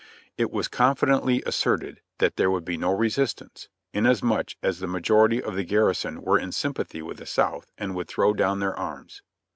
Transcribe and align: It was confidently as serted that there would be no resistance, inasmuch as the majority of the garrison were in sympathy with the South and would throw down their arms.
It 0.35 0.49
was 0.49 0.67
confidently 0.67 1.45
as 1.45 1.55
serted 1.55 1.97
that 2.17 2.35
there 2.35 2.49
would 2.49 2.65
be 2.65 2.75
no 2.75 2.91
resistance, 2.91 3.69
inasmuch 3.93 4.55
as 4.63 4.79
the 4.79 4.87
majority 4.87 5.43
of 5.43 5.55
the 5.55 5.63
garrison 5.63 6.23
were 6.23 6.39
in 6.39 6.51
sympathy 6.51 7.03
with 7.03 7.17
the 7.17 7.27
South 7.27 7.71
and 7.77 7.93
would 7.93 8.07
throw 8.07 8.33
down 8.33 8.61
their 8.61 8.75
arms. 8.75 9.21